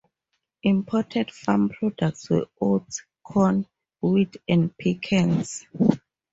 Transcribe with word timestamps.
Important 0.63 1.29
farm 1.29 1.69
products 1.69 2.27
were 2.31 2.47
oats, 2.59 3.03
corn, 3.23 3.67
wheat 4.01 4.35
and 4.47 4.75
pecans. 4.75 5.67